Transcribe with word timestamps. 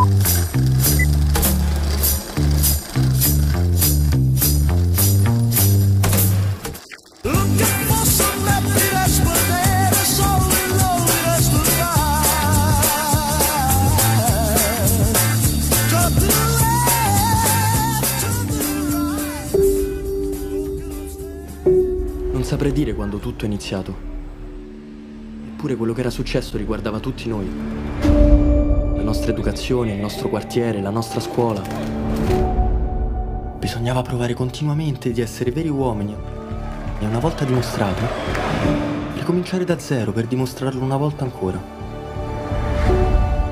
Non 0.00 0.08
saprei 22.44 22.72
dire 22.72 22.94
quando 22.94 23.18
tutto 23.18 23.44
è 23.44 23.46
iniziato. 23.46 23.94
Eppure 25.48 25.76
quello 25.76 25.92
che 25.92 26.00
era 26.00 26.08
successo 26.08 26.56
riguardava 26.56 26.98
tutti 27.00 27.28
noi. 27.28 28.49
La 29.10 29.16
nostra 29.16 29.34
educazione, 29.34 29.94
il 29.94 29.98
nostro 29.98 30.28
quartiere, 30.28 30.80
la 30.80 30.90
nostra 30.90 31.18
scuola. 31.18 31.60
Bisognava 33.58 34.02
provare 34.02 34.34
continuamente 34.34 35.10
di 35.10 35.20
essere 35.20 35.50
veri 35.50 35.68
uomini. 35.68 36.14
E 37.00 37.06
una 37.06 37.18
volta 37.18 37.44
dimostrato, 37.44 38.02
ricominciare 39.16 39.64
da 39.64 39.80
zero 39.80 40.12
per 40.12 40.26
dimostrarlo 40.26 40.84
una 40.84 40.96
volta 40.96 41.24
ancora. 41.24 41.60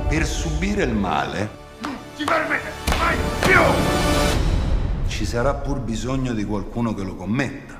Per 0.08 0.24
subire 0.24 0.84
il 0.84 0.94
male 0.94 1.48
Si 2.14 2.22
permette 2.22 2.70
mai 2.96 3.16
più! 3.40 3.60
ci 5.08 5.24
sarà 5.24 5.54
pur 5.54 5.80
bisogno 5.80 6.34
di 6.34 6.44
qualcuno 6.44 6.94
che 6.94 7.02
lo 7.02 7.16
commetta. 7.16 7.77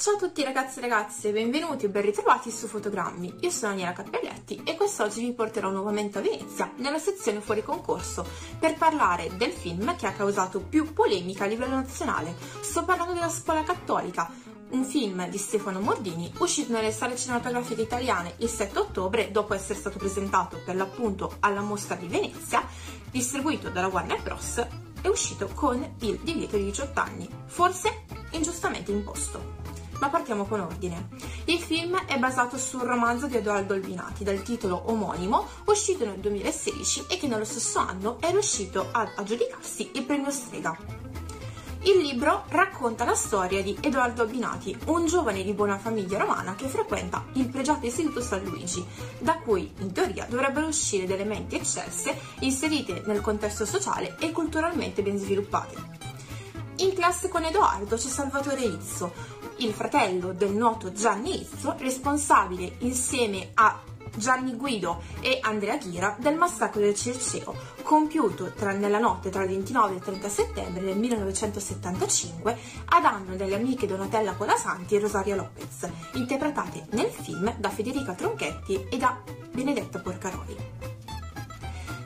Ciao 0.00 0.14
a 0.14 0.18
tutti 0.18 0.42
ragazzi 0.42 0.78
e 0.78 0.80
ragazze, 0.80 1.30
benvenuti 1.30 1.84
o 1.84 1.90
ben 1.90 2.00
ritrovati 2.00 2.50
su 2.50 2.66
Fotogrammi. 2.68 3.34
Io 3.40 3.50
sono 3.50 3.72
Daniela 3.72 3.92
Cappelletti 3.92 4.62
e 4.64 4.74
quest'oggi 4.74 5.20
vi 5.20 5.34
porterò 5.34 5.68
nuovamente 5.68 6.16
a 6.16 6.22
Venezia, 6.22 6.72
nella 6.76 6.98
sezione 6.98 7.42
fuori 7.42 7.62
concorso, 7.62 8.24
per 8.58 8.78
parlare 8.78 9.36
del 9.36 9.52
film 9.52 9.94
che 9.96 10.06
ha 10.06 10.12
causato 10.12 10.60
più 10.60 10.94
polemica 10.94 11.44
a 11.44 11.48
livello 11.48 11.74
nazionale. 11.74 12.34
Sto 12.62 12.82
parlando 12.86 13.12
della 13.12 13.28
Scuola 13.28 13.62
Cattolica, 13.62 14.32
un 14.70 14.84
film 14.84 15.28
di 15.28 15.36
Stefano 15.36 15.80
Mordini 15.80 16.32
uscito 16.38 16.72
nelle 16.72 16.92
sale 16.92 17.14
cinematografiche 17.14 17.82
italiane 17.82 18.36
il 18.38 18.48
7 18.48 18.78
ottobre 18.78 19.30
dopo 19.30 19.52
essere 19.52 19.78
stato 19.78 19.98
presentato 19.98 20.62
per 20.64 20.76
l'appunto 20.76 21.36
alla 21.40 21.60
mostra 21.60 21.96
di 21.96 22.06
Venezia, 22.06 22.66
distribuito 23.10 23.68
dalla 23.68 23.88
Warner 23.88 24.22
Bros. 24.22 24.66
è 25.02 25.08
uscito 25.08 25.50
con 25.52 25.96
il 25.98 26.18
divieto 26.22 26.56
di 26.56 26.64
18 26.64 27.00
anni, 27.00 27.28
forse 27.44 28.04
ingiustamente 28.30 28.92
imposto. 28.92 29.79
Ma 30.00 30.08
partiamo 30.08 30.46
con 30.46 30.60
ordine. 30.60 31.08
Il 31.44 31.60
film 31.60 31.96
è 32.06 32.18
basato 32.18 32.56
sul 32.56 32.80
romanzo 32.80 33.26
di 33.26 33.36
Edoardo 33.36 33.74
Albinati 33.74 34.24
dal 34.24 34.42
titolo 34.42 34.82
omonimo, 34.86 35.46
uscito 35.66 36.04
nel 36.04 36.18
2016 36.18 37.04
e 37.08 37.18
che 37.18 37.26
nello 37.26 37.44
stesso 37.44 37.78
anno 37.78 38.18
è 38.18 38.30
riuscito 38.30 38.88
ad 38.90 39.10
aggiudicarsi 39.14 39.90
il 39.94 40.04
premio 40.04 40.30
Strega. 40.30 40.76
Il 41.82 41.98
libro 41.98 42.44
racconta 42.48 43.04
la 43.04 43.14
storia 43.14 43.62
di 43.62 43.76
Edoardo 43.80 44.22
Albinati, 44.22 44.76
un 44.86 45.06
giovane 45.06 45.42
di 45.42 45.54
buona 45.54 45.78
famiglia 45.78 46.18
romana 46.18 46.54
che 46.54 46.68
frequenta 46.68 47.24
il 47.34 47.48
pregiato 47.48 47.86
istituto 47.86 48.20
San 48.20 48.42
Luigi, 48.42 48.84
da 49.18 49.38
cui 49.38 49.72
in 49.78 49.92
teoria 49.92 50.26
dovrebbero 50.28 50.66
uscire 50.66 51.06
delle 51.06 51.24
menti 51.24 51.56
eccelse 51.56 52.18
inserite 52.40 53.02
nel 53.06 53.22
contesto 53.22 53.64
sociale 53.64 54.16
e 54.18 54.30
culturalmente 54.30 55.02
ben 55.02 55.16
sviluppate. 55.16 56.09
In 56.80 56.94
classe 56.94 57.28
con 57.28 57.44
Edoardo 57.44 57.96
c'è 57.96 58.08
Salvatore 58.08 58.62
Izzo, 58.62 59.12
il 59.56 59.74
fratello 59.74 60.32
del 60.32 60.52
noto 60.52 60.92
Gianni 60.92 61.42
Izzo, 61.42 61.74
responsabile 61.78 62.76
insieme 62.78 63.50
a 63.52 63.78
Gianni 64.16 64.56
Guido 64.56 65.02
e 65.20 65.38
Andrea 65.42 65.76
Ghira 65.76 66.16
del 66.18 66.36
massacro 66.36 66.80
del 66.80 66.94
Circeo, 66.94 67.54
compiuto 67.82 68.52
tra- 68.52 68.72
nella 68.72 68.98
notte 68.98 69.28
tra 69.28 69.42
il 69.42 69.50
29 69.50 69.92
e 69.92 69.96
il 69.96 70.02
30 70.02 70.28
settembre 70.30 70.82
del 70.82 70.96
1975 70.96 72.58
a 72.86 73.00
danno 73.00 73.36
delle 73.36 73.56
amiche 73.56 73.86
Donatella 73.86 74.32
Colasanti 74.32 74.96
e 74.96 75.00
Rosaria 75.00 75.36
Lopez, 75.36 75.86
interpretate 76.14 76.86
nel 76.92 77.10
film 77.10 77.54
da 77.58 77.68
Federica 77.68 78.14
Tronchetti 78.14 78.86
e 78.88 78.96
da 78.96 79.20
Benedetta 79.52 79.98
Porcaroli. 79.98 80.99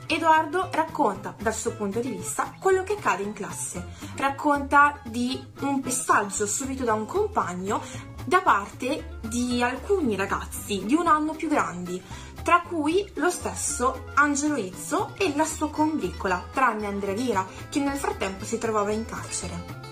Edoardo 0.07 0.69
racconta 0.71 1.33
dal 1.35 1.53
suo 1.53 1.71
punto 1.71 1.99
di 1.99 2.09
vista 2.09 2.53
quello 2.59 2.83
che 2.83 2.93
accade 2.93 3.23
in 3.23 3.33
classe, 3.33 3.87
racconta 4.17 4.99
di 5.03 5.43
un 5.61 5.81
pestaggio 5.81 6.45
subito 6.45 6.83
da 6.83 6.93
un 6.93 7.07
compagno 7.07 7.81
da 8.23 8.41
parte 8.41 9.17
di 9.21 9.63
alcuni 9.63 10.15
ragazzi 10.15 10.85
di 10.85 10.93
un 10.93 11.07
anno 11.07 11.33
più 11.33 11.47
grandi, 11.47 12.01
tra 12.43 12.61
cui 12.61 13.09
lo 13.15 13.31
stesso 13.31 14.05
Angelo 14.13 14.57
Izzo 14.57 15.13
e 15.17 15.35
la 15.35 15.45
sua 15.45 15.71
combriccola, 15.71 16.49
tranne 16.51 16.85
Andrea 16.85 17.15
Lira, 17.15 17.45
che 17.69 17.79
nel 17.79 17.97
frattempo 17.97 18.45
si 18.45 18.59
trovava 18.59 18.91
in 18.91 19.05
carcere. 19.05 19.83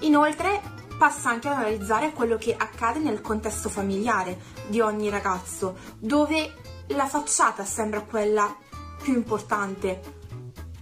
Inoltre 0.00 0.60
passa 0.98 1.30
anche 1.30 1.48
ad 1.48 1.56
analizzare 1.56 2.12
quello 2.12 2.36
che 2.36 2.54
accade 2.54 2.98
nel 2.98 3.22
contesto 3.22 3.70
familiare 3.70 4.38
di 4.66 4.80
ogni 4.80 5.08
ragazzo, 5.08 5.78
dove 5.98 6.56
la 6.88 7.06
facciata 7.06 7.64
sembra 7.64 8.02
quella 8.02 8.54
più 9.02 9.12
importante. 9.14 10.00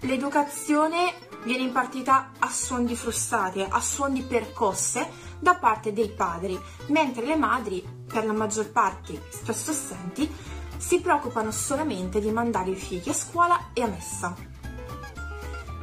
L'educazione 0.01 1.15
viene 1.45 1.63
impartita 1.63 2.33
a 2.39 2.51
suon 2.51 2.85
di 2.85 2.95
frustate, 2.95 3.67
a 3.69 3.81
suon 3.81 4.13
di 4.13 4.23
percosse 4.23 5.09
da 5.39 5.55
parte 5.55 5.93
dei 5.93 6.11
padri, 6.11 6.59
mentre 6.89 7.25
le 7.25 7.37
madri, 7.37 7.85
per 8.07 8.27
la 8.27 8.33
maggior 8.33 8.71
parte 8.71 9.23
spesso 9.31 9.71
assenti, 9.71 10.31
si 10.77 11.01
preoccupano 11.01 11.51
solamente 11.51 12.21
di 12.21 12.31
mandare 12.31 12.71
i 12.71 12.77
figli 12.77 13.09
a 13.09 13.15
scuola 13.15 13.71
e 13.73 13.83
a 13.83 13.87
messa. 13.87 14.35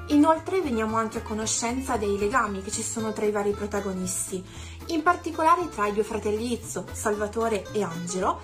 Inoltre 0.07 0.61
veniamo 0.61 0.95
anche 0.95 1.17
a 1.17 1.21
conoscenza 1.21 1.97
dei 1.97 2.17
legami 2.17 2.61
che 2.61 2.71
ci 2.71 2.81
sono 2.81 3.11
tra 3.13 3.25
i 3.25 3.31
vari 3.31 3.51
protagonisti, 3.51 4.43
in 4.87 5.03
particolare 5.03 5.67
tra 5.69 5.87
i 5.87 5.93
due 5.93 6.03
fratelli 6.03 6.53
Izzo, 6.53 6.85
Salvatore 6.91 7.65
e 7.73 7.83
Angelo, 7.83 8.39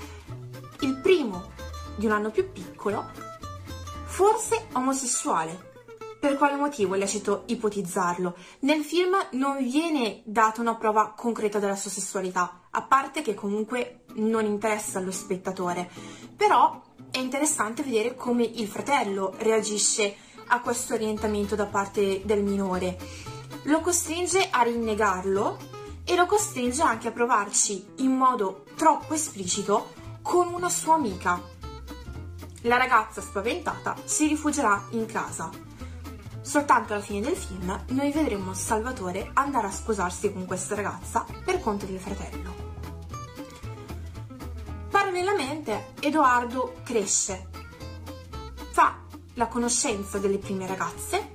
il 0.82 0.96
primo 0.98 1.52
di 1.96 2.06
un 2.06 2.12
anno 2.12 2.32
più 2.32 2.52
piccolo, 2.52 3.10
forse 4.14 4.68
omosessuale. 4.74 5.72
Per 6.20 6.38
quale 6.38 6.56
motivo 6.56 6.94
è 6.94 7.00
lecito 7.00 7.46
ipotizzarlo? 7.48 8.36
Nel 8.60 8.84
film 8.84 9.16
non 9.32 9.58
viene 9.58 10.22
data 10.24 10.62
una 10.62 10.76
prova 10.76 11.14
concreta 11.18 11.58
della 11.58 11.76
sua 11.76 11.90
sessualità, 11.90 12.62
a 12.70 12.84
parte 12.84 13.24
che 13.24 13.34
comunque 13.34 14.04
non 14.14 14.46
interessa 14.46 15.00
allo 15.00 15.10
spettatore. 15.10 15.90
Però 16.38 16.80
è 17.10 17.18
interessante 17.18 17.82
vedere 17.82 18.16
come 18.16 18.44
il 18.44 18.68
fratello 18.68 19.34
reagisce 19.40 20.16
a 20.46 20.62
questo 20.62 20.94
orientamento 20.94 21.56
da 21.56 21.66
parte 21.66 22.22
del 22.24 22.44
minore. 22.44 23.00
Lo 23.64 23.82
costringe 23.82 24.48
a 24.48 24.62
rinnegarlo 24.62 25.58
e 26.06 26.16
lo 26.16 26.28
costringe 26.28 26.84
anche 26.84 27.08
a 27.08 27.12
provarci 27.12 27.84
in 27.98 28.12
modo 28.12 28.66
troppo 28.76 29.16
esplicito 29.16 29.92
con 30.22 30.54
una 30.54 30.70
sua 30.70 30.94
amica. 30.94 31.53
La 32.66 32.78
ragazza 32.78 33.20
spaventata 33.20 33.94
si 34.06 34.28
rifugierà 34.28 34.86
in 34.92 35.06
casa. 35.06 35.50
Soltanto 36.40 36.94
alla 36.94 37.02
fine 37.02 37.20
del 37.20 37.36
film 37.36 37.78
noi 37.90 38.12
vedremo 38.12 38.54
Salvatore 38.54 39.32
andare 39.34 39.68
a 39.68 39.72
sposarsi 39.72 40.32
con 40.32 40.46
questa 40.46 40.74
ragazza 40.74 41.26
per 41.44 41.60
conto 41.60 41.86
del 41.86 42.00
fratello. 42.00 42.54
Parallelamente 44.90 45.94
Edoardo 46.00 46.76
cresce, 46.84 47.50
fa 48.72 48.98
la 49.34 49.48
conoscenza 49.48 50.18
delle 50.18 50.38
prime 50.38 50.66
ragazze 50.66 51.32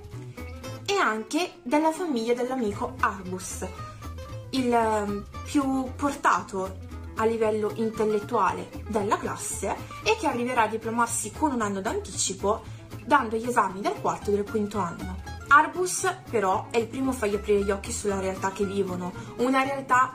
e 0.83 0.93
anche 0.95 1.59
della 1.61 1.91
famiglia 1.91 2.33
dell'amico 2.33 2.95
Arbus, 3.01 3.67
il 4.51 4.73
ehm, 4.73 5.25
più 5.43 5.91
portato 5.95 6.87
a 7.19 7.25
livello 7.25 7.71
intellettuale 7.75 8.69
della 8.87 9.17
classe 9.17 9.75
e 10.03 10.15
che 10.17 10.27
arriverà 10.27 10.63
a 10.63 10.67
diplomarsi 10.67 11.31
con 11.31 11.51
un 11.51 11.61
anno 11.61 11.81
d'anticipo 11.81 12.61
dando 13.05 13.35
gli 13.35 13.47
esami 13.47 13.81
del 13.81 13.99
quarto 13.99 14.29
e 14.29 14.35
del 14.35 14.49
quinto 14.49 14.79
anno. 14.79 15.17
Arbus 15.47 16.15
però 16.29 16.67
è 16.69 16.77
il 16.77 16.87
primo 16.87 17.09
a 17.09 17.13
fargli 17.13 17.35
aprire 17.35 17.63
gli 17.63 17.71
occhi 17.71 17.91
sulla 17.91 18.19
realtà 18.19 18.51
che 18.51 18.65
vivono, 18.65 19.11
una 19.37 19.63
realtà 19.63 20.13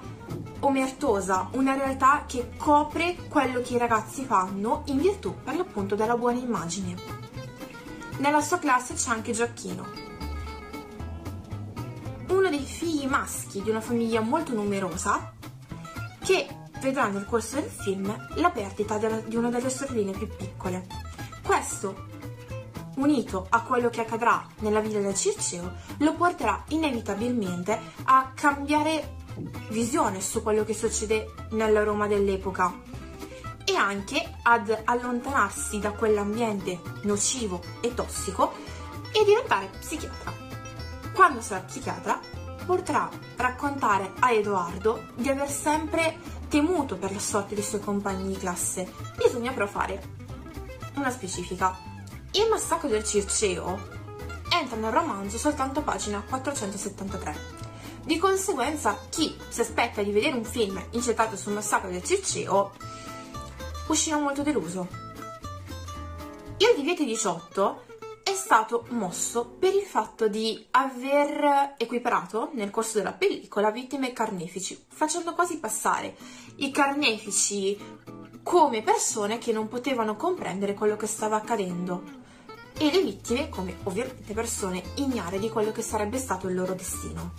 omertosa, 0.60 1.48
una 1.52 1.74
realtà 1.74 2.24
che 2.26 2.52
copre 2.56 3.16
quello 3.28 3.60
che 3.60 3.74
i 3.74 3.78
ragazzi 3.78 4.24
fanno 4.24 4.82
in 4.86 4.98
virtù 4.98 5.34
per 5.42 5.56
l'appunto 5.56 5.94
della 5.94 6.16
buona 6.16 6.38
immagine. 6.38 6.94
Nella 8.18 8.40
sua 8.40 8.58
classe 8.58 8.94
c'è 8.94 9.10
anche 9.10 9.32
Gioacchino, 9.32 9.86
uno 12.28 12.48
dei 12.48 12.64
figli 12.64 13.06
maschi 13.06 13.60
di 13.60 13.70
una 13.70 13.80
famiglia 13.80 14.20
molto 14.20 14.54
numerosa 14.54 15.32
che 16.24 16.46
vedrà 16.84 17.08
nel 17.08 17.24
corso 17.24 17.54
del 17.54 17.70
film 17.70 18.14
la 18.34 18.50
perdita 18.50 18.98
della- 18.98 19.20
di 19.20 19.36
una 19.36 19.48
delle 19.48 19.70
sorelline 19.70 20.12
più 20.12 20.28
piccole. 20.28 20.86
Questo, 21.42 22.08
unito 22.96 23.46
a 23.48 23.62
quello 23.62 23.88
che 23.88 24.02
accadrà 24.02 24.46
nella 24.58 24.80
vita 24.80 24.98
del 24.98 25.14
Circeo, 25.14 25.72
lo 25.98 26.12
porterà 26.12 26.62
inevitabilmente 26.68 27.80
a 28.04 28.32
cambiare 28.34 29.16
visione 29.70 30.20
su 30.20 30.42
quello 30.42 30.62
che 30.64 30.74
succede 30.74 31.32
nella 31.50 31.82
Roma 31.82 32.06
dell'epoca. 32.06 32.92
e 33.66 33.76
anche 33.76 34.36
ad 34.42 34.82
allontanarsi 34.84 35.78
da 35.78 35.92
quell'ambiente 35.92 36.82
nocivo 37.04 37.62
e 37.80 37.94
tossico 37.94 38.52
e 39.10 39.24
diventare 39.24 39.70
psichiatra. 39.80 40.34
Quando 41.14 41.40
sarà 41.40 41.62
psichiatra 41.62 42.20
potrà 42.66 43.08
raccontare 43.36 44.12
a 44.20 44.32
Edoardo 44.32 45.06
di 45.14 45.30
aver 45.30 45.48
sempre 45.48 46.18
temuto 46.48 46.96
per 46.96 47.12
la 47.12 47.18
sorte 47.18 47.54
dei 47.54 47.64
suoi 47.64 47.80
compagni 47.80 48.28
di 48.28 48.36
classe. 48.36 48.92
Bisogna 49.16 49.52
però 49.52 49.66
fare 49.66 50.02
una 50.94 51.10
specifica. 51.10 51.76
Il 52.32 52.48
massacro 52.50 52.88
del 52.88 53.04
Circeo 53.04 53.78
entra 54.50 54.76
nel 54.76 54.92
romanzo 54.92 55.38
soltanto 55.38 55.80
a 55.80 55.82
pagina 55.82 56.22
473. 56.26 57.62
Di 58.04 58.18
conseguenza, 58.18 58.98
chi 59.08 59.36
si 59.48 59.60
aspetta 59.60 60.02
di 60.02 60.12
vedere 60.12 60.36
un 60.36 60.44
film 60.44 60.82
incentrato 60.90 61.36
sul 61.36 61.52
massacro 61.52 61.90
del 61.90 62.02
Circeo 62.02 62.72
uscirà 63.88 64.18
molto 64.18 64.42
deluso. 64.42 64.88
Il 66.58 66.74
divieto 66.76 67.04
18 67.04 67.82
è 67.93 67.93
stato 68.34 68.86
mosso 68.90 69.46
per 69.58 69.74
il 69.74 69.82
fatto 69.82 70.28
di 70.28 70.66
aver 70.72 71.74
equiparato 71.76 72.50
nel 72.52 72.70
corso 72.70 72.98
della 72.98 73.12
pellicola 73.12 73.70
vittime 73.70 74.10
e 74.10 74.12
carnefici, 74.12 74.84
facendo 74.88 75.34
quasi 75.34 75.58
passare 75.58 76.16
i 76.56 76.70
carnefici 76.70 77.78
come 78.42 78.82
persone 78.82 79.38
che 79.38 79.52
non 79.52 79.68
potevano 79.68 80.16
comprendere 80.16 80.74
quello 80.74 80.96
che 80.96 81.06
stava 81.06 81.36
accadendo 81.36 82.02
e 82.76 82.90
le 82.90 83.02
vittime 83.02 83.48
come 83.48 83.76
ovviamente 83.84 84.34
persone 84.34 84.82
ignare 84.96 85.38
di 85.38 85.48
quello 85.48 85.72
che 85.72 85.82
sarebbe 85.82 86.18
stato 86.18 86.48
il 86.48 86.54
loro 86.54 86.74
destino. 86.74 87.32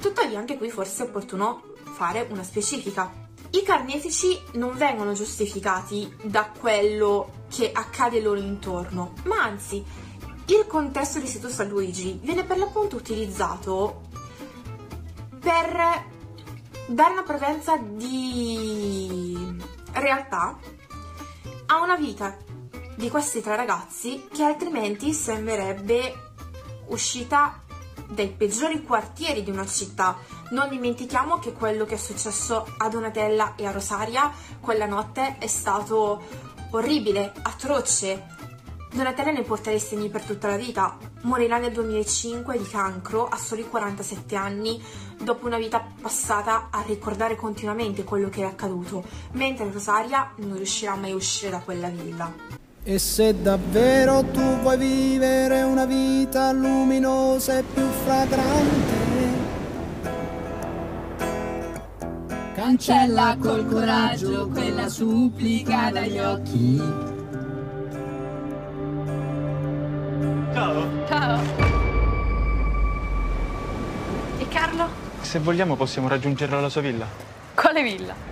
Tuttavia 0.00 0.38
anche 0.38 0.56
qui 0.56 0.70
forse 0.70 1.04
è 1.04 1.06
opportuno 1.06 1.62
fare 1.94 2.26
una 2.30 2.42
specifica. 2.42 3.21
I 3.54 3.62
carnefici 3.64 4.40
non 4.52 4.76
vengono 4.76 5.12
giustificati 5.12 6.10
da 6.22 6.50
quello 6.58 7.44
che 7.50 7.70
accade 7.70 8.20
loro 8.20 8.40
intorno, 8.40 9.12
ma 9.24 9.42
anzi 9.42 9.84
il 10.46 10.66
contesto 10.66 11.18
di 11.18 11.26
Sito 11.26 11.50
San 11.50 11.68
Luigi 11.68 12.18
viene 12.22 12.44
per 12.44 12.56
l'appunto 12.56 12.96
utilizzato 12.96 14.08
per 15.38 16.10
dare 16.86 17.12
una 17.12 17.22
presenza 17.22 17.76
di 17.76 19.36
realtà 19.92 20.58
a 21.66 21.80
una 21.82 21.96
vita 21.96 22.36
di 22.96 23.10
questi 23.10 23.42
tre 23.42 23.54
ragazzi 23.56 24.28
che 24.32 24.44
altrimenti 24.44 25.12
sembrerebbe 25.12 26.30
uscita 26.86 27.60
dai 28.08 28.28
peggiori 28.28 28.82
quartieri 28.82 29.42
di 29.42 29.50
una 29.50 29.66
città. 29.66 30.16
Non 30.52 30.68
dimentichiamo 30.68 31.38
che 31.38 31.54
quello 31.54 31.86
che 31.86 31.94
è 31.94 31.98
successo 31.98 32.74
a 32.76 32.88
Donatella 32.90 33.54
e 33.56 33.64
a 33.64 33.70
Rosaria 33.70 34.30
quella 34.60 34.84
notte 34.84 35.36
è 35.38 35.46
stato 35.46 36.20
orribile, 36.72 37.32
atroce. 37.40 38.26
Donatella 38.92 39.30
ne 39.30 39.44
porterà 39.44 39.74
i 39.74 39.80
segni 39.80 40.10
per 40.10 40.20
tutta 40.20 40.48
la 40.48 40.56
vita. 40.56 40.98
Morirà 41.22 41.56
nel 41.56 41.72
2005 41.72 42.58
di 42.58 42.68
cancro 42.68 43.26
a 43.28 43.36
soli 43.38 43.66
47 43.66 44.36
anni, 44.36 44.78
dopo 45.22 45.46
una 45.46 45.56
vita 45.56 45.82
passata 46.02 46.68
a 46.70 46.82
ricordare 46.86 47.34
continuamente 47.34 48.04
quello 48.04 48.28
che 48.28 48.42
è 48.42 48.44
accaduto, 48.44 49.02
mentre 49.32 49.70
Rosaria 49.72 50.32
non 50.36 50.56
riuscirà 50.56 50.94
mai 50.96 51.12
a 51.12 51.14
uscire 51.14 51.50
da 51.50 51.60
quella 51.60 51.88
villa. 51.88 52.30
E 52.84 52.98
se 52.98 53.40
davvero 53.40 54.22
tu 54.24 54.58
vuoi 54.60 54.76
vivere 54.76 55.62
una 55.62 55.86
vita 55.86 56.52
luminosa 56.52 57.56
e 57.56 57.62
più 57.62 57.88
fragrante, 58.04 59.01
cancella 62.62 63.36
col 63.40 63.66
coraggio 63.66 64.48
quella 64.48 64.88
supplica 64.88 65.90
dagli 65.90 66.18
occhi. 66.20 66.80
Ciao. 70.52 71.06
Ciao. 71.08 71.40
E 74.38 74.48
Carlo? 74.48 74.88
Se 75.22 75.40
vogliamo 75.40 75.74
possiamo 75.74 76.06
raggiungerlo 76.06 76.58
alla 76.58 76.68
sua 76.68 76.82
villa. 76.82 77.04
Quale 77.52 77.82
villa? 77.82 78.31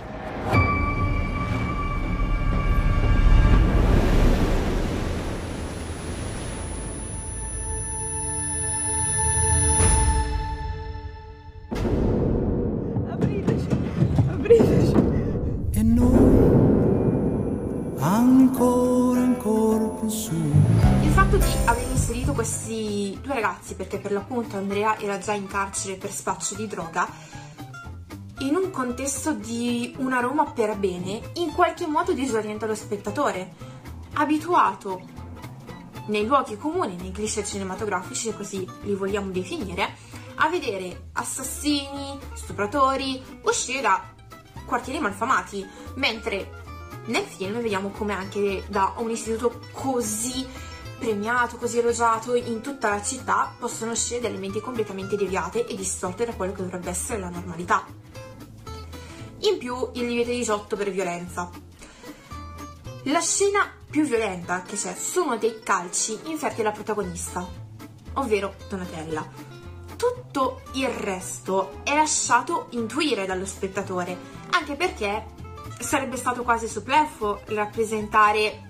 Questi 22.41 23.15
due 23.21 23.35
ragazzi, 23.35 23.75
perché 23.75 23.99
per 23.99 24.11
l'appunto 24.11 24.57
Andrea 24.57 24.97
era 24.97 25.19
già 25.19 25.33
in 25.33 25.45
carcere 25.45 25.97
per 25.97 26.11
spaccio 26.11 26.55
di 26.55 26.65
droga, 26.65 27.07
in 28.39 28.55
un 28.55 28.71
contesto 28.71 29.33
di 29.33 29.93
una 29.99 30.21
Roma 30.21 30.49
per 30.49 30.75
bene, 30.75 31.21
in 31.33 31.51
qualche 31.51 31.85
modo 31.85 32.13
disorienta 32.13 32.65
lo 32.65 32.73
spettatore, 32.73 33.53
abituato 34.13 35.01
nei 36.07 36.25
luoghi 36.25 36.57
comuni, 36.57 36.95
nei 36.95 37.11
cliché 37.11 37.45
cinematografici, 37.45 38.29
se 38.29 38.35
così 38.35 38.67
li 38.81 38.95
vogliamo 38.95 39.29
definire, 39.29 39.95
a 40.37 40.49
vedere 40.49 41.09
assassini, 41.13 42.17
stupratori 42.33 43.21
uscire 43.43 43.81
da 43.81 44.03
quartieri 44.65 44.99
malfamati, 44.99 45.63
mentre 45.97 46.63
nel 47.05 47.23
film 47.23 47.61
vediamo 47.61 47.89
come 47.89 48.13
anche 48.13 48.63
da 48.67 48.95
un 48.97 49.11
istituto 49.11 49.59
così 49.73 50.69
premiato, 51.01 51.57
così 51.57 51.79
elogiato 51.79 52.35
in 52.35 52.61
tutta 52.61 52.89
la 52.89 53.01
città 53.01 53.55
possono 53.57 53.91
uscire 53.93 54.19
delle 54.19 54.37
menti 54.37 54.61
completamente 54.61 55.15
deviate 55.15 55.65
e 55.65 55.75
distorte 55.75 56.25
da 56.25 56.35
quello 56.35 56.53
che 56.53 56.61
dovrebbe 56.61 56.91
essere 56.91 57.19
la 57.19 57.29
normalità. 57.29 57.83
In 59.39 59.57
più 59.57 59.89
il 59.93 60.07
divieto 60.07 60.29
18 60.29 60.75
per 60.75 60.91
violenza. 60.91 61.49
La 63.05 63.19
scena 63.19 63.67
più 63.89 64.03
violenta 64.03 64.61
che 64.61 64.75
c'è 64.75 64.95
sono 64.95 65.37
dei 65.37 65.59
calci 65.63 66.19
inferti 66.25 66.61
alla 66.61 66.71
protagonista, 66.71 67.47
ovvero 68.13 68.53
Donatella. 68.69 69.27
Tutto 69.95 70.61
il 70.73 70.87
resto 70.87 71.81
è 71.83 71.95
lasciato 71.95 72.67
intuire 72.71 73.25
dallo 73.25 73.45
spettatore 73.45 74.39
anche 74.51 74.75
perché 74.75 75.25
sarebbe 75.79 76.17
stato 76.17 76.43
quasi 76.43 76.67
superfluo 76.67 77.41
rappresentare 77.45 78.69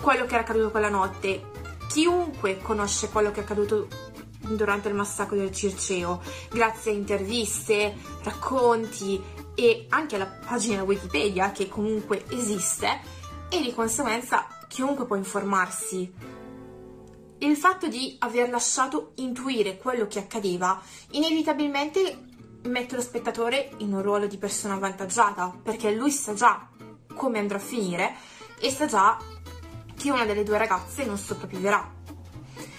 quello 0.00 0.24
che 0.24 0.32
era 0.32 0.42
accaduto 0.42 0.70
quella 0.70 0.88
notte. 0.88 1.49
Chiunque 1.90 2.58
conosce 2.58 3.08
quello 3.08 3.32
che 3.32 3.40
è 3.40 3.42
accaduto 3.42 3.88
durante 4.38 4.88
il 4.88 4.94
massacro 4.94 5.36
del 5.36 5.50
Circeo, 5.50 6.22
grazie 6.48 6.92
a 6.92 6.94
interviste, 6.94 7.96
racconti 8.22 9.20
e 9.56 9.86
anche 9.88 10.14
alla 10.14 10.38
pagina 10.46 10.84
Wikipedia 10.84 11.50
che 11.50 11.66
comunque 11.68 12.24
esiste 12.28 13.00
e 13.48 13.60
di 13.60 13.74
conseguenza 13.74 14.46
chiunque 14.68 15.04
può 15.04 15.16
informarsi. 15.16 16.12
Il 17.38 17.56
fatto 17.56 17.88
di 17.88 18.14
aver 18.20 18.50
lasciato 18.50 19.10
intuire 19.16 19.76
quello 19.76 20.06
che 20.06 20.20
accadeva 20.20 20.80
inevitabilmente 21.10 22.26
mette 22.66 22.94
lo 22.94 23.02
spettatore 23.02 23.72
in 23.78 23.92
un 23.92 24.02
ruolo 24.02 24.28
di 24.28 24.38
persona 24.38 24.74
avvantaggiata, 24.74 25.58
perché 25.60 25.90
lui 25.90 26.12
sa 26.12 26.34
già 26.34 26.68
come 27.16 27.40
andrà 27.40 27.56
a 27.56 27.60
finire 27.60 28.14
e 28.60 28.70
sa 28.70 28.86
già 28.86 29.18
che 30.00 30.10
una 30.10 30.24
delle 30.24 30.44
due 30.44 30.56
ragazze 30.56 31.04
non 31.04 31.18
sopravviverà. 31.18 31.92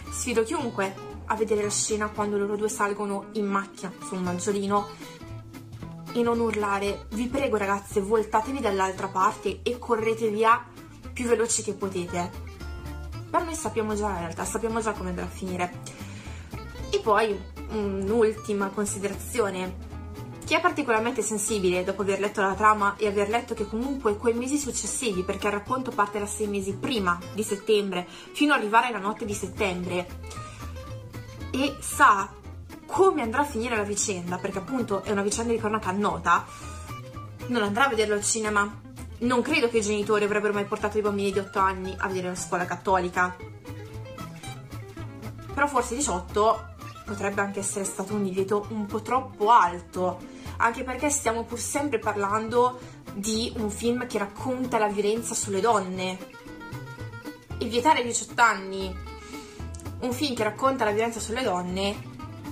Sfido 0.10 0.42
chiunque 0.42 0.96
a 1.26 1.36
vedere 1.36 1.62
la 1.62 1.70
scena 1.70 2.10
quando 2.10 2.36
loro 2.36 2.56
due 2.56 2.68
salgono 2.68 3.28
in 3.34 3.46
macchina 3.46 3.94
su 4.04 4.16
un 4.16 4.24
maggiolino 4.24 4.88
e 6.14 6.22
non 6.24 6.40
urlare 6.40 7.06
vi 7.12 7.28
prego 7.28 7.58
ragazze 7.58 8.02
voltatevi 8.02 8.60
dall'altra 8.60 9.08
parte 9.08 9.60
e 9.62 9.78
correte 9.78 10.30
via 10.30 10.66
più 11.14 11.28
veloci 11.28 11.62
che 11.62 11.74
potete. 11.74 12.32
Ma 13.30 13.44
noi 13.44 13.54
sappiamo 13.54 13.94
già 13.94 14.08
la 14.08 14.18
realtà, 14.18 14.44
sappiamo 14.44 14.82
già 14.82 14.94
come 14.94 15.10
andrà 15.10 15.26
a 15.26 15.30
finire. 15.30 15.74
E 16.90 17.00
poi 17.02 17.40
un'ultima 17.70 18.70
considerazione. 18.70 19.91
Chi 20.52 20.58
è 20.58 20.60
particolarmente 20.60 21.22
sensibile 21.22 21.86
dopo 21.86 22.02
aver 22.02 22.20
letto 22.20 22.42
la 22.42 22.56
trama 22.56 22.98
e 22.98 23.08
aver 23.08 23.30
letto 23.30 23.54
che 23.54 23.66
comunque 23.66 24.18
quei 24.18 24.34
mesi 24.34 24.58
successivi, 24.58 25.24
perché 25.24 25.48
il 25.48 25.54
racconto 25.54 25.92
parte 25.92 26.20
da 26.20 26.26
sei 26.26 26.48
mesi 26.48 26.74
prima 26.74 27.18
di 27.34 27.42
settembre, 27.42 28.06
fino 28.34 28.52
ad 28.52 28.60
arrivare 28.60 28.88
alla 28.88 28.98
notte 28.98 29.24
di 29.24 29.34
settembre, 29.34 30.20
e 31.52 31.78
sa 31.80 32.30
come 32.86 33.22
andrà 33.22 33.44
a 33.44 33.46
finire 33.46 33.78
la 33.78 33.84
vicenda, 33.84 34.40
perché 34.40 34.58
appunto 34.58 35.04
è 35.04 35.12
una 35.12 35.22
vicenda 35.22 35.54
di 35.54 35.58
cronaca 35.58 35.92
nota, 35.92 36.46
non 37.48 37.64
andrà 37.64 37.86
a 37.86 37.88
vederlo 37.88 38.16
al 38.16 38.24
cinema. 38.24 38.82
Non 39.20 39.42
credo 39.42 39.70
che 39.70 39.78
i 39.78 39.82
genitori 39.82 40.26
avrebbero 40.26 40.52
mai 40.52 40.66
portato 40.66 40.98
i 40.98 41.02
bambini 41.02 41.32
di 41.32 41.40
8 41.40 41.60
anni 41.60 41.96
a 41.98 42.08
vedere 42.08 42.28
la 42.28 42.36
scuola 42.36 42.66
cattolica. 42.66 43.38
Però 45.54 45.68
forse 45.68 45.96
18 45.96 46.66
potrebbe 47.06 47.40
anche 47.40 47.60
essere 47.60 47.86
stato 47.86 48.14
un 48.14 48.24
divieto 48.24 48.66
un 48.72 48.86
po' 48.86 49.02
troppo 49.02 49.50
alto, 49.50 50.40
anche 50.62 50.84
perché 50.84 51.10
stiamo 51.10 51.44
pur 51.44 51.60
sempre 51.60 51.98
parlando 51.98 52.80
di 53.14 53.52
un 53.58 53.70
film 53.70 54.06
che 54.06 54.20
racconta 54.20 54.78
la 54.78 54.88
violenza 54.88 55.34
sulle 55.34 55.60
donne. 55.60 56.18
E 57.58 57.66
vietare 57.66 58.00
ai 58.00 58.06
18 58.06 58.42
anni 58.42 58.96
un 60.02 60.14
film 60.14 60.36
che 60.36 60.44
racconta 60.44 60.86
la 60.86 60.92
violenza 60.92 61.20
sulle 61.20 61.44
donne 61.44 62.10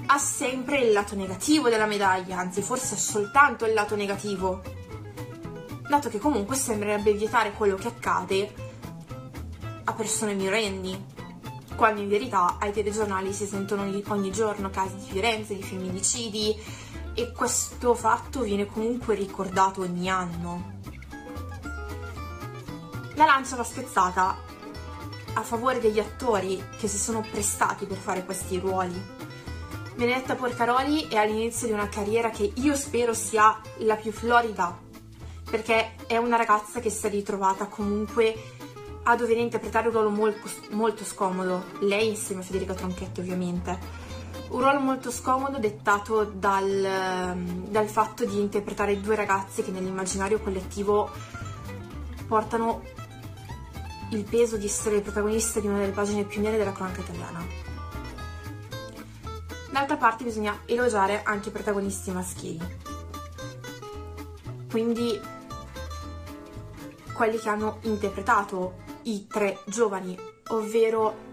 ha 0.07 0.17
sempre 0.17 0.79
il 0.79 0.91
lato 0.91 1.15
negativo 1.15 1.69
della 1.69 1.85
medaglia, 1.85 2.39
anzi 2.39 2.63
forse 2.63 2.97
soltanto 2.97 3.65
il 3.65 3.73
lato 3.73 3.95
negativo, 3.95 4.61
dato 5.87 6.09
che 6.09 6.17
comunque 6.17 6.55
sembrerebbe 6.55 7.13
vietare 7.13 7.51
quello 7.51 7.75
che 7.75 7.87
accade 7.87 8.53
a 9.83 9.93
persone 9.93 10.33
minorenni, 10.33 11.05
quando 11.75 12.01
in 12.01 12.09
verità 12.09 12.57
ai 12.59 12.71
telegiornali 12.71 13.31
si 13.33 13.45
sentono 13.45 13.83
ogni 13.83 14.31
giorno 14.31 14.71
casi 14.71 14.95
di 14.95 15.11
violenza, 15.11 15.53
di 15.53 15.63
femminicidi 15.63 16.55
e 17.19 17.33
questo 17.33 17.93
fatto 17.95 18.43
viene 18.43 18.65
comunque 18.65 19.13
ricordato 19.13 19.81
ogni 19.81 20.09
anno. 20.09 20.77
La 23.15 23.25
lancia 23.25 23.57
va 23.57 23.63
spezzata 23.65 24.37
a 25.33 25.41
favore 25.41 25.81
degli 25.81 25.99
attori 25.99 26.63
che 26.77 26.87
si 26.87 26.97
sono 26.97 27.19
prestati 27.29 27.85
per 27.85 27.97
fare 27.97 28.23
questi 28.23 28.57
ruoli. 28.57 29.17
Benedetta 29.95 30.35
Porcaroli 30.35 31.09
è 31.09 31.17
all'inizio 31.17 31.67
di 31.67 31.73
una 31.73 31.89
carriera 31.89 32.29
che 32.29 32.53
io 32.55 32.73
spero 32.75 33.13
sia 33.13 33.59
la 33.79 33.97
più 33.97 34.13
florida, 34.13 34.79
perché 35.49 35.95
è 36.07 36.15
una 36.15 36.37
ragazza 36.37 36.79
che 36.79 36.89
si 36.89 37.05
è 37.05 37.09
ritrovata 37.09 37.65
comunque 37.65 38.33
a 39.03 39.15
dover 39.17 39.35
interpretare 39.35 39.87
un 39.87 39.93
ruolo 39.93 40.09
molto, 40.09 40.49
molto 40.69 41.03
scomodo, 41.03 41.65
lei 41.79 42.07
insieme 42.07 42.41
a 42.41 42.45
Federica 42.45 42.73
Tronchetti 42.73 43.19
ovviamente, 43.19 44.07
un 44.49 44.59
ruolo 44.59 44.79
molto 44.79 45.11
scomodo 45.11 45.59
dettato 45.59 46.23
dal, 46.23 47.37
dal 47.67 47.87
fatto 47.87 48.25
di 48.25 48.39
interpretare 48.39 48.99
due 48.99 49.15
ragazzi 49.15 49.63
che 49.63 49.71
nell'immaginario 49.71 50.39
collettivo 50.39 51.09
portano 52.27 52.81
il 54.11 54.23
peso 54.23 54.57
di 54.57 54.65
essere 54.65 54.97
il 54.97 55.01
protagonista 55.03 55.59
di 55.59 55.67
una 55.67 55.77
delle 55.77 55.91
pagine 55.91 56.23
più 56.23 56.41
nere 56.41 56.57
della 56.57 56.71
cronaca 56.71 57.01
italiana. 57.01 57.45
D'altra 59.71 59.97
parte 59.97 60.23
bisogna 60.23 60.61
elogiare 60.65 61.21
anche 61.23 61.49
i 61.49 61.51
protagonisti 61.51 62.11
maschili. 62.11 62.77
Quindi 64.69 65.19
quelli 67.13 67.37
che 67.37 67.49
hanno 67.49 67.79
interpretato 67.81 68.77
i 69.03 69.27
tre 69.27 69.59
giovani, 69.65 70.17
ovvero 70.49 71.28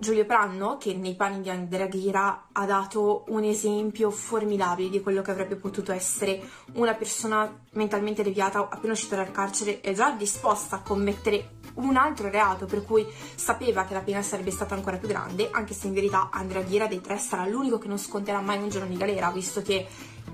Giulio 0.00 0.24
Pranno, 0.26 0.76
che 0.76 0.94
nei 0.94 1.16
panni 1.16 1.40
di 1.40 1.50
Andrea 1.50 1.86
Ghira 1.86 2.46
ha 2.52 2.66
dato 2.66 3.24
un 3.28 3.42
esempio 3.42 4.10
formidabile 4.10 4.90
di 4.90 5.00
quello 5.00 5.22
che 5.22 5.32
avrebbe 5.32 5.56
potuto 5.56 5.90
essere 5.90 6.40
una 6.74 6.94
persona 6.94 7.64
mentalmente 7.72 8.22
deviata 8.22 8.68
appena 8.70 8.92
uscita 8.92 9.16
dal 9.16 9.32
carcere 9.32 9.80
e 9.80 9.94
già 9.94 10.12
disposta 10.12 10.76
a 10.76 10.82
commettere 10.82 11.56
un 11.74 11.96
altro 11.96 12.30
reato 12.30 12.66
per 12.66 12.84
cui 12.84 13.04
sapeva 13.34 13.84
che 13.86 13.94
la 13.94 14.00
pena 14.00 14.22
sarebbe 14.22 14.52
stata 14.52 14.76
ancora 14.76 14.98
più 14.98 15.08
grande, 15.08 15.48
anche 15.50 15.74
se 15.74 15.88
in 15.88 15.94
verità 15.94 16.28
Andrea 16.30 16.62
Ghira 16.62 16.86
dei 16.86 17.00
tre 17.00 17.18
sarà 17.18 17.44
l'unico 17.46 17.78
che 17.78 17.88
non 17.88 17.98
sconterà 17.98 18.40
mai 18.40 18.62
un 18.62 18.68
giorno 18.68 18.88
di 18.88 18.96
galera, 18.96 19.32
visto 19.32 19.62
che 19.62 19.88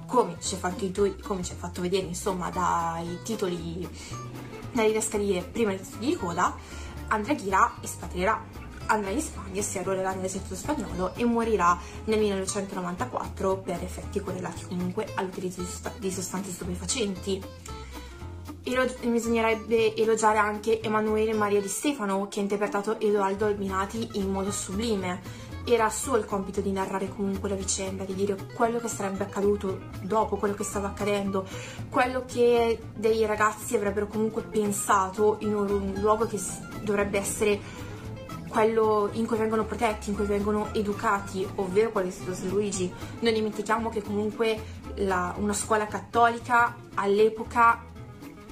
come 0.06 0.36
ci 0.40 0.56
è 0.56 0.58
fatto, 0.58 0.84
è 0.84 1.54
fatto 1.56 1.80
vedere 1.80 2.06
insomma 2.06 2.50
dai 2.50 3.18
titoli, 3.24 3.88
dalle 4.72 4.88
didascalie 4.88 5.42
prima 5.42 5.70
degli 5.70 5.84
studi 5.84 6.06
di 6.08 6.16
coda, 6.16 6.54
Andrea 7.08 7.34
Ghira 7.34 7.74
espatrierà 7.80 8.63
andrà 8.86 9.10
in 9.10 9.20
Spagna, 9.20 9.62
si 9.62 9.78
arruolerà 9.78 10.12
nell'esercito 10.12 10.54
spagnolo 10.54 11.14
e 11.14 11.24
morirà 11.24 11.78
nel 12.04 12.18
1994 12.18 13.58
per 13.58 13.82
effetti 13.82 14.20
correlati 14.20 14.64
comunque 14.64 15.06
all'utilizzo 15.14 15.62
di 15.98 16.10
sostanze 16.10 16.50
stupefacenti. 16.50 17.42
Elog- 18.66 19.06
bisognerebbe 19.06 19.94
elogiare 19.94 20.38
anche 20.38 20.80
Emanuele 20.80 21.34
Maria 21.34 21.60
Di 21.60 21.68
Stefano 21.68 22.28
che 22.28 22.38
ha 22.38 22.42
interpretato 22.42 22.98
Edoardo 22.98 23.44
Albinati 23.44 24.08
in 24.14 24.30
modo 24.30 24.50
sublime. 24.50 25.20
Era 25.66 25.88
suo 25.90 26.16
il 26.16 26.24
compito 26.26 26.60
di 26.60 26.72
narrare 26.72 27.08
comunque 27.08 27.48
la 27.48 27.54
vicenda, 27.54 28.04
di 28.04 28.14
dire 28.14 28.36
quello 28.54 28.78
che 28.78 28.88
sarebbe 28.88 29.24
accaduto 29.24 29.80
dopo, 30.02 30.36
quello 30.36 30.54
che 30.54 30.64
stava 30.64 30.88
accadendo, 30.88 31.46
quello 31.90 32.24
che 32.26 32.80
dei 32.94 33.24
ragazzi 33.24 33.74
avrebbero 33.74 34.06
comunque 34.06 34.42
pensato 34.42 35.36
in 35.40 35.54
un 35.54 35.94
luogo 35.96 36.26
che 36.26 36.38
dovrebbe 36.82 37.18
essere 37.18 37.60
quello 38.54 39.08
in 39.14 39.26
cui 39.26 39.36
vengono 39.36 39.64
protetti, 39.64 40.10
in 40.10 40.14
cui 40.14 40.26
vengono 40.26 40.72
educati, 40.74 41.44
ovvero 41.56 41.90
quello 41.90 42.06
di 42.06 42.14
San 42.14 42.48
Luigi. 42.48 42.90
Non 43.18 43.32
dimentichiamo 43.34 43.88
che 43.90 44.00
comunque 44.00 44.62
la, 44.98 45.34
una 45.38 45.52
scuola 45.52 45.88
cattolica 45.88 46.76
all'epoca 46.94 47.82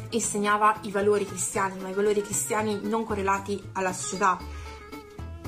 insegnava 0.08 0.78
i 0.80 0.90
valori 0.90 1.24
cristiani, 1.24 1.80
ma 1.80 1.88
i 1.88 1.92
valori 1.92 2.20
cristiani 2.20 2.80
non 2.82 3.04
correlati 3.04 3.62
alla 3.74 3.92
società. 3.92 4.38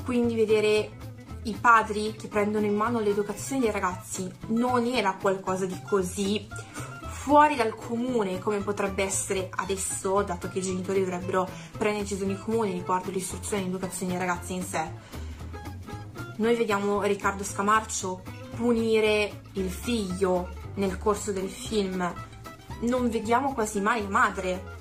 Quindi 0.05 0.35
vedere 0.35 0.91
i 1.43 1.57
padri 1.59 2.15
che 2.17 2.29
prendono 2.29 2.65
in 2.65 2.75
mano 2.75 3.01
l'educazione 3.01 3.63
dei 3.63 3.71
ragazzi 3.71 4.31
non 4.47 4.85
era 4.85 5.17
qualcosa 5.19 5.65
di 5.65 5.77
così 5.85 6.47
fuori 7.25 7.55
dal 7.55 7.73
comune 7.73 8.37
come 8.37 8.59
potrebbe 8.59 9.03
essere 9.03 9.49
adesso, 9.55 10.21
dato 10.21 10.47
che 10.47 10.59
i 10.59 10.61
genitori 10.61 10.99
dovrebbero 10.99 11.49
prendere 11.75 12.03
decisioni 12.03 12.37
comuni 12.37 12.73
riguardo 12.73 13.09
l'istruzione 13.09 13.63
e 13.63 13.65
l'educazione 13.65 14.11
dei 14.11 14.21
ragazzi 14.21 14.53
in 14.53 14.63
sé. 14.63 14.91
Noi 16.37 16.55
vediamo 16.55 17.01
Riccardo 17.01 17.43
Scamarcio 17.43 18.21
punire 18.55 19.41
il 19.53 19.71
figlio 19.71 20.49
nel 20.75 20.99
corso 20.99 21.31
del 21.31 21.49
film 21.49 22.13
non 22.81 23.09
vediamo 23.09 23.55
quasi 23.55 23.81
mai 23.81 24.03
la 24.03 24.09
madre. 24.09 24.73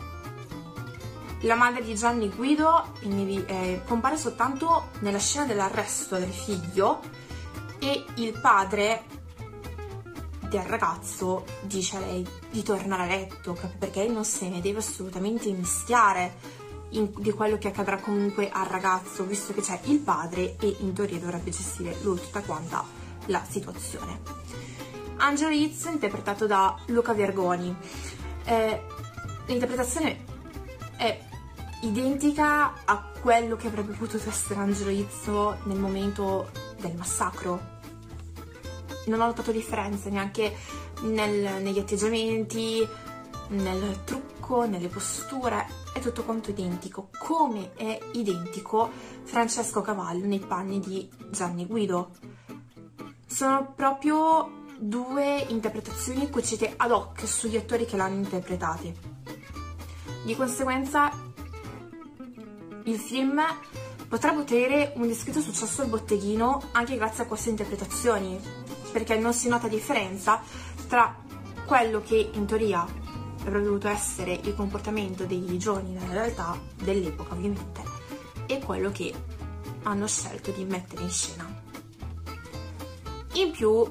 La 1.44 1.54
madre 1.54 1.82
di 1.82 1.94
Gianni 1.94 2.28
Guido 2.28 2.92
eh, 3.00 3.80
compare 3.86 4.18
soltanto 4.18 4.90
nella 4.98 5.18
scena 5.18 5.46
dell'arresto 5.46 6.18
del 6.18 6.30
figlio 6.30 7.00
e 7.78 8.04
il 8.16 8.38
padre 8.38 9.22
del 10.54 10.62
ragazzo 10.62 11.44
dice 11.62 11.96
a 11.96 12.00
lei 12.00 12.24
di 12.50 12.62
tornare 12.62 13.02
a 13.02 13.06
letto 13.06 13.58
perché 13.76 14.06
non 14.06 14.24
se 14.24 14.48
ne 14.48 14.60
deve 14.60 14.78
assolutamente 14.78 15.50
mischiare 15.50 16.62
in, 16.90 17.10
di 17.16 17.32
quello 17.32 17.58
che 17.58 17.68
accadrà 17.68 17.98
comunque 17.98 18.50
al 18.50 18.66
ragazzo 18.66 19.24
visto 19.24 19.52
che 19.52 19.62
c'è 19.62 19.80
il 19.84 19.98
padre 19.98 20.54
e 20.60 20.76
in 20.78 20.92
teoria 20.92 21.18
dovrebbe 21.18 21.50
gestire 21.50 21.96
lui 22.02 22.20
tutta 22.20 22.40
quanta 22.42 22.84
la 23.26 23.42
situazione. 23.48 24.20
Angelo 25.16 25.50
Hitz 25.50 25.86
interpretato 25.86 26.46
da 26.46 26.78
Luca 26.86 27.14
Vergoni. 27.14 27.74
Eh, 28.44 28.82
l'interpretazione 29.46 30.24
è 30.96 31.20
identica 31.80 32.84
a 32.84 33.10
quello 33.20 33.56
che 33.56 33.66
avrebbe 33.66 33.94
potuto 33.94 34.28
essere 34.28 34.60
Angelo 34.60 34.90
Izzo 34.90 35.58
nel 35.64 35.78
momento 35.78 36.50
del 36.78 36.94
massacro. 36.94 37.73
Non 39.06 39.20
ho 39.20 39.26
notato 39.26 39.52
differenze 39.52 40.10
neanche 40.10 40.54
nel, 41.02 41.62
negli 41.62 41.78
atteggiamenti, 41.78 42.86
nel 43.48 44.04
trucco, 44.04 44.66
nelle 44.66 44.88
posture, 44.88 45.66
è 45.92 46.00
tutto 46.00 46.24
quanto 46.24 46.50
identico, 46.50 47.08
come 47.18 47.72
è 47.74 47.98
identico 48.12 48.90
Francesco 49.24 49.80
Cavallo 49.80 50.26
nei 50.26 50.40
panni 50.40 50.80
di 50.80 51.08
Gianni 51.30 51.66
Guido. 51.66 52.12
Sono 53.26 53.72
proprio 53.74 54.62
due 54.78 55.44
interpretazioni 55.48 56.28
cucite 56.30 56.74
ad 56.76 56.90
hoc 56.90 57.26
sugli 57.26 57.56
attori 57.56 57.84
che 57.84 57.96
l'hanno 57.96 58.16
interpretati. 58.16 58.94
Di 60.24 60.34
conseguenza 60.34 61.10
il 62.84 62.98
film 62.98 63.42
potrebbe 64.08 64.40
ottenere 64.40 64.92
un 64.96 65.06
discreto 65.06 65.40
successo 65.40 65.82
al 65.82 65.88
botteghino 65.88 66.62
anche 66.72 66.96
grazie 66.96 67.24
a 67.24 67.26
queste 67.26 67.50
interpretazioni, 67.50 68.38
perché 68.94 69.18
non 69.18 69.34
si 69.34 69.48
nota 69.48 69.66
differenza 69.66 70.40
tra 70.86 71.16
quello 71.66 72.00
che 72.00 72.30
in 72.32 72.46
teoria 72.46 72.86
avrebbe 73.40 73.64
dovuto 73.64 73.88
essere 73.88 74.38
il 74.44 74.54
comportamento 74.54 75.24
dei 75.24 75.58
giovani 75.58 75.94
nella 75.94 76.12
realtà 76.12 76.56
dell'epoca 76.80 77.34
ovviamente 77.34 77.82
e 78.46 78.60
quello 78.60 78.92
che 78.92 79.12
hanno 79.82 80.06
scelto 80.06 80.52
di 80.52 80.64
mettere 80.64 81.02
in 81.02 81.10
scena. 81.10 81.62
In 83.32 83.50
più 83.50 83.84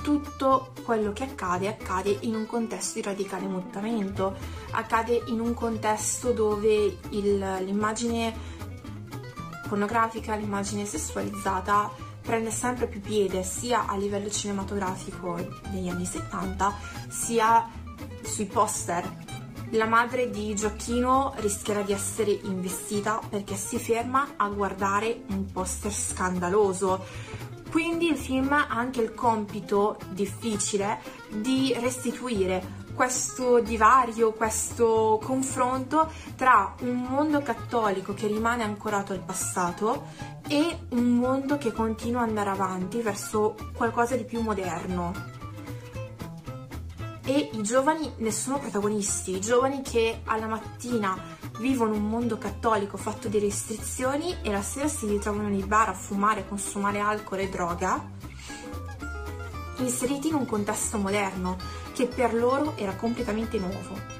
tutto 0.00 0.74
quello 0.84 1.12
che 1.12 1.24
accade 1.24 1.66
accade 1.66 2.16
in 2.20 2.36
un 2.36 2.46
contesto 2.46 3.00
di 3.00 3.04
radicale 3.04 3.46
mutamento, 3.46 4.36
accade 4.70 5.24
in 5.26 5.40
un 5.40 5.54
contesto 5.54 6.30
dove 6.30 6.98
l'immagine 7.08 8.32
pornografica, 9.68 10.36
l'immagine 10.36 10.84
sessualizzata 10.84 12.09
prende 12.20 12.50
sempre 12.50 12.86
più 12.86 13.00
piede 13.00 13.42
sia 13.42 13.86
a 13.86 13.96
livello 13.96 14.30
cinematografico 14.30 15.36
negli 15.70 15.88
anni 15.88 16.04
70 16.04 16.74
sia 17.08 17.68
sui 18.22 18.46
poster. 18.46 19.28
La 19.70 19.86
madre 19.86 20.30
di 20.30 20.54
Gioacchino 20.54 21.34
rischierà 21.36 21.82
di 21.82 21.92
essere 21.92 22.32
investita 22.42 23.20
perché 23.28 23.54
si 23.54 23.78
ferma 23.78 24.30
a 24.36 24.48
guardare 24.48 25.22
un 25.28 25.50
poster 25.52 25.92
scandaloso 25.92 27.04
quindi 27.70 28.08
il 28.08 28.16
film 28.16 28.52
ha 28.52 28.66
anche 28.68 29.00
il 29.00 29.14
compito 29.14 29.96
difficile 30.10 30.98
di 31.28 31.72
restituire 31.78 32.78
questo 32.94 33.60
divario, 33.60 34.32
questo 34.32 35.20
confronto 35.22 36.10
tra 36.36 36.74
un 36.80 37.06
mondo 37.08 37.40
cattolico 37.40 38.12
che 38.12 38.26
rimane 38.26 38.64
ancorato 38.64 39.12
al 39.12 39.20
passato 39.20 40.08
e 40.50 40.78
un 40.88 41.14
mondo 41.14 41.58
che 41.58 41.70
continua 41.70 42.22
ad 42.22 42.28
andare 42.28 42.50
avanti 42.50 43.00
verso 43.00 43.54
qualcosa 43.72 44.16
di 44.16 44.24
più 44.24 44.40
moderno. 44.40 45.12
E 47.24 47.50
i 47.52 47.62
giovani 47.62 48.14
ne 48.16 48.32
sono 48.32 48.58
protagonisti, 48.58 49.36
i 49.36 49.40
giovani 49.40 49.80
che 49.82 50.22
alla 50.24 50.48
mattina 50.48 51.16
vivono 51.60 51.94
un 51.94 52.08
mondo 52.08 52.36
cattolico 52.36 52.96
fatto 52.96 53.28
di 53.28 53.38
restrizioni 53.38 54.38
e 54.42 54.50
la 54.50 54.62
sera 54.62 54.88
si 54.88 55.06
ritrovano 55.06 55.48
nei 55.48 55.62
bar 55.62 55.90
a 55.90 55.94
fumare, 55.94 56.48
consumare 56.48 56.98
alcol 56.98 57.38
e 57.38 57.48
droga, 57.48 58.10
inseriti 59.76 60.28
in 60.28 60.34
un 60.34 60.46
contesto 60.46 60.98
moderno 60.98 61.58
che 61.92 62.06
per 62.06 62.34
loro 62.34 62.76
era 62.76 62.96
completamente 62.96 63.56
nuovo. 63.56 64.19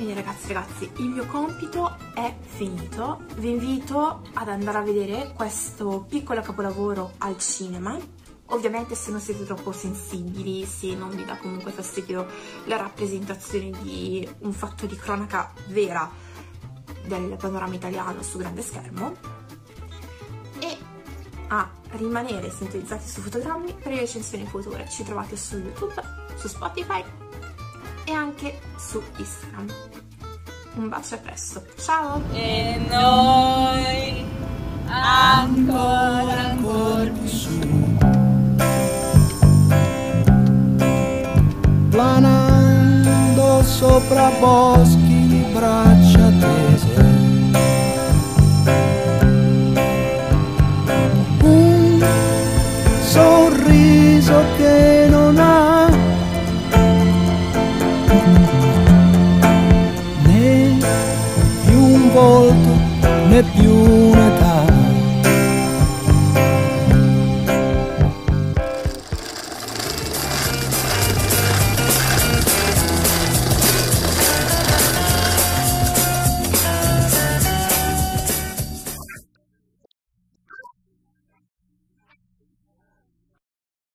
Quindi 0.00 0.16
ragazzi 0.16 0.50
ragazzi, 0.54 0.90
il 0.96 1.10
mio 1.10 1.26
compito 1.26 1.94
è 2.14 2.34
finito, 2.40 3.22
vi 3.36 3.50
invito 3.50 4.22
ad 4.32 4.48
andare 4.48 4.78
a 4.78 4.80
vedere 4.80 5.34
questo 5.36 6.06
piccolo 6.08 6.40
capolavoro 6.40 7.12
al 7.18 7.36
cinema, 7.36 7.98
ovviamente 8.46 8.94
se 8.94 9.10
non 9.10 9.20
siete 9.20 9.44
troppo 9.44 9.72
sensibili, 9.72 10.64
se 10.64 10.94
non 10.94 11.10
vi 11.10 11.26
dà 11.26 11.36
comunque 11.36 11.70
fastidio 11.70 12.26
la 12.64 12.78
rappresentazione 12.78 13.72
di 13.82 14.26
un 14.38 14.54
fatto 14.54 14.86
di 14.86 14.96
cronaca 14.96 15.52
vera 15.66 16.10
del 17.04 17.36
panorama 17.38 17.74
italiano 17.74 18.22
su 18.22 18.38
grande 18.38 18.62
schermo 18.62 19.14
e 20.60 20.78
a 21.48 21.70
rimanere 21.90 22.50
sintonizzati 22.50 23.06
su 23.06 23.20
fotogrammi 23.20 23.74
per 23.74 23.92
le 23.92 24.00
recensioni 24.00 24.46
future. 24.46 24.88
Ci 24.88 25.04
trovate 25.04 25.36
su 25.36 25.58
YouTube, 25.58 26.02
su 26.36 26.48
Spotify 26.48 27.19
e 28.10 28.12
anche 28.12 28.58
su 28.76 29.00
Instagram. 29.16 29.66
Un 30.74 30.88
bacio 30.88 31.14
a 31.14 31.18
presto, 31.18 31.64
ciao! 31.78 32.20
E 32.32 32.80
noi 32.88 34.24
ancora, 34.86 36.40
ancora 36.50 37.10
più 37.10 37.26
su. 37.26 37.58
Planando 41.90 43.62
sopra 43.62 44.30
boschi 44.40 45.26
di 45.26 45.44
braccia 45.52 46.30
tese 46.40 47.18
sorriso 53.10 53.99
più 63.42 64.10
Natale. 64.10 64.69